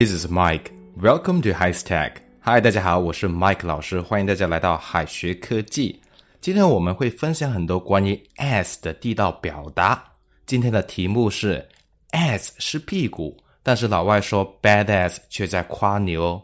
[0.00, 0.70] This is Mike.
[0.96, 2.18] Welcome to High Stack.
[2.44, 6.00] Hi，大家好，我是 Mike 老师，欢迎大家来到海学科技。
[6.40, 10.00] 今天我们会分享很多关于 S 的地道表达。
[10.46, 11.68] 今天的题目是
[12.12, 16.40] S 是屁股，但是老外说 bad ass 却在夸你哦。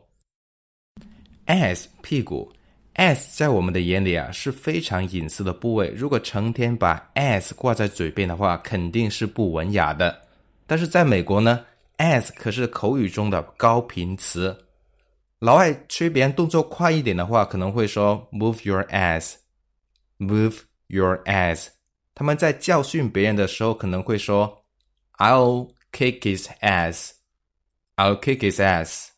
[1.45, 2.53] S 屁股
[2.95, 5.91] ，S 在我们的眼里啊是非常隐私的部位。
[5.91, 10.23] 如果成天把 S 挂在嘴边的话，肯定是不文雅的。
[10.67, 11.61] 但是在美国呢
[11.99, 14.67] ？as 可是口语中的高频词，
[15.39, 21.69] 老外催别人动作快一点的话，可能会说 move your ass，move your ass。
[22.15, 24.65] 他们在教训别人的时候，可能会说
[25.19, 29.09] I'll kick his ass，I'll kick his ass。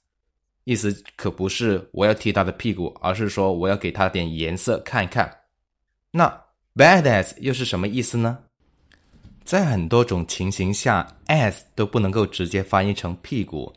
[0.65, 5.33] 意思可不是我要踢他的屁股，而是说我要给他点颜色看一看。
[6.11, 6.27] 那
[6.75, 8.39] bad ass 又是什么意思呢？
[9.47, 13.73] 在很多种情形下，ass 都不能够直接翻译成屁股。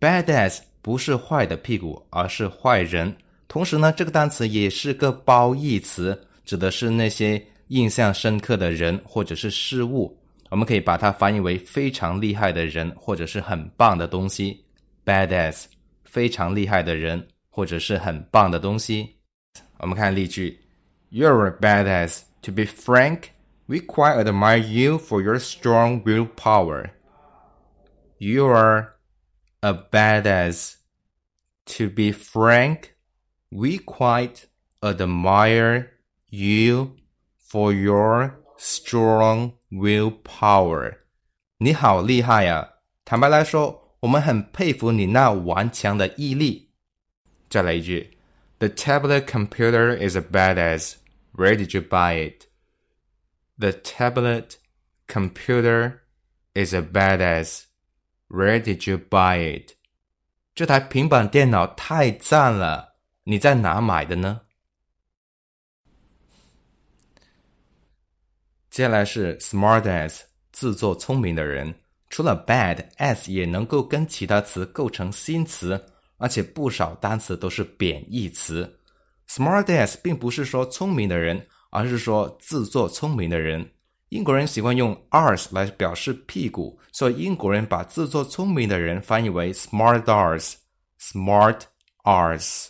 [0.00, 3.14] bad ass 不是坏的屁股，而是坏人。
[3.46, 10.18] 同时呢，这个单词也是个褒义词，指的是那些印象深刻的人或者是事物。
[10.50, 14.64] 我们可以把它翻译为非常厉害的人，或者是很棒的东西。
[15.06, 15.66] bad ass，
[16.04, 19.08] 非常厉害的人，或者是很棒的东西。
[19.78, 20.58] 我们看例句
[21.12, 22.22] ：You're a bad ass.
[22.42, 23.20] To be frank.
[23.67, 26.91] We quite admire you for your strong willpower.
[28.17, 28.95] You are
[29.61, 30.77] a badass.
[31.77, 32.95] To be frank,
[33.51, 34.47] we quite
[34.81, 35.91] admire
[36.29, 36.95] you
[37.37, 40.97] for your strong willpower.
[41.59, 42.75] 你好厉害呀！
[43.05, 46.71] 坦白来说，我们很佩服你那顽强的毅力。
[47.49, 48.17] 再来一句：
[48.57, 50.95] The tablet computer is a badass.
[51.33, 52.47] Where did you buy it?
[53.56, 54.56] The tablet
[55.06, 56.00] computer
[56.54, 57.66] is a badass.
[58.28, 59.76] Where did you buy it?
[60.54, 64.40] 这台平板电脑太赞了，你在哪买的呢？
[68.70, 71.72] 接下来是 smartass，自作聪明的人。
[72.10, 75.86] 除了 bad，ass 也能够跟其他词构成新词，
[76.16, 78.80] 而且不少单词都是贬义词。
[79.28, 81.46] smartass 并不是说聪明的人。
[81.74, 83.68] 而是说自作聪明的人。
[84.10, 91.62] 英国人喜欢用 arse 来表示屁股，所以英国人把自作聪明的人翻译为 smart arse，smart
[92.04, 92.68] arse。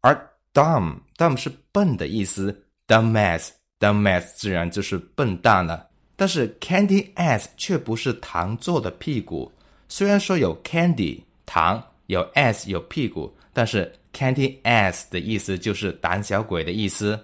[0.00, 5.88] 而 dumb dumb 是笨的意思，dumbass，dumbass 自然就是笨蛋了。
[6.16, 9.52] 但是 candy ass 却不是糖做的屁股。
[9.88, 17.16] 虽然说有 candy 糖，有 ass 有屁股，但是 candy ass 的意思就是胆小鬼的意思。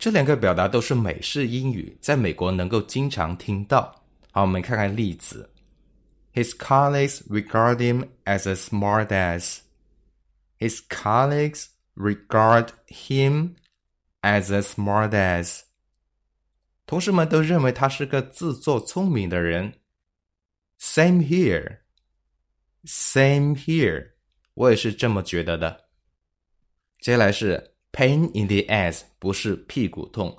[0.00, 4.02] 这两个表达都是美式英语，在美国能够经常听到。
[4.32, 5.48] 好，我们看看例子。
[6.32, 9.58] His colleagues regard him as a smartass.
[10.58, 13.56] His colleagues regard him
[14.22, 15.64] as a smartass.
[16.86, 19.74] 同事们都认为他是个自作聪明的人。
[20.80, 21.80] Same here.
[22.84, 24.12] Same here.
[24.54, 25.88] 我也是这么觉得的。
[27.00, 30.36] 接下来是 Pain in the ass 不是屁股痛。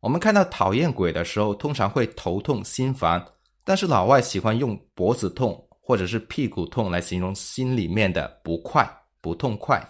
[0.00, 3.24] 我们看到讨厌鬼的时候，通常会头痛心烦，
[3.64, 8.88] 但是老外喜欢用脖子痛或者是屁股痛来形容心里面的不快、
[9.20, 9.82] 不痛快。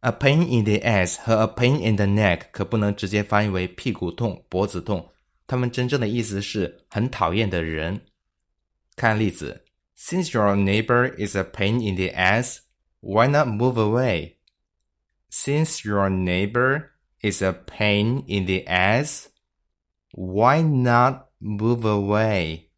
[0.00, 5.08] A pain in the ass 和 a pain in the neck 可不能直接翻译为屁股痛、脖子痛，
[5.46, 8.00] 它们真正的意思是很讨厌的人。
[8.94, 9.64] 看例子
[9.98, 12.58] ：Since your neighbor is a pain in the ass,
[13.00, 14.35] why not move away?
[15.38, 16.92] Since your neighbor
[17.22, 19.26] is a pain in the ass,
[20.14, 22.70] why not move away?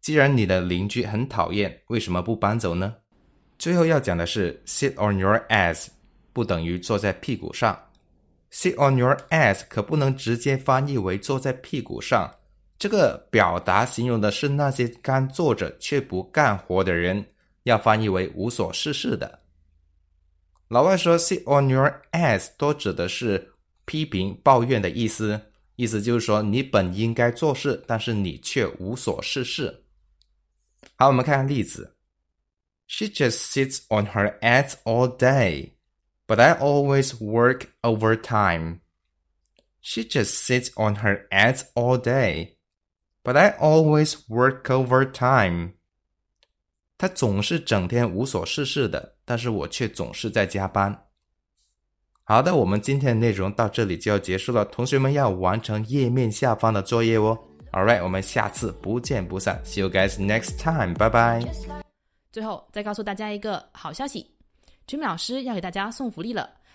[0.00, 2.96] 既然你的邻居很讨厌，为什么不搬走呢？
[3.60, 5.86] 最后要讲的是 sit on your ass
[6.32, 7.80] 不等于坐在屁股上。
[8.50, 12.28] sit on your ass 可不能直接翻译为坐在屁股上。
[12.76, 17.24] 这个表达形容的是那些干坐着却不干活的人，
[17.62, 19.39] 要翻译为无所事事的。
[20.69, 23.53] 老外说 “sit on your ass” 多指的是
[23.85, 25.39] 批评、抱怨的意思，
[25.75, 29.83] 意思就是说你本应该做事，但是你却无所事事。
[30.95, 31.95] 好，我们看看例子：
[32.87, 35.71] She just sits on her ass all day,
[36.27, 38.79] but I always work overtime.
[39.81, 42.55] She just sits on her ass all day,
[43.23, 45.73] but I always work overtime.
[47.00, 50.94] 他总是整天无所事事的，但是我却总是在加班。
[52.24, 57.38] 好的，我们今天的内容到这里就要结束了，同学们要完成页面下方的作业哦。
[57.72, 61.42] All right，我们下次不见不散，See you guys next time，拜拜。
[62.30, 64.26] 最后再告诉大家一个好消息
[64.86, 66.50] ，Jimmy 老师要给大家送福利了，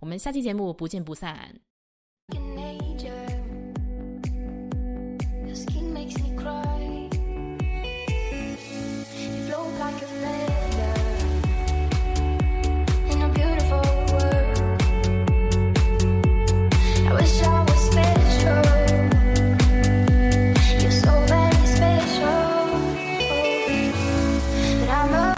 [0.00, 1.60] 我们下期节目不见不散。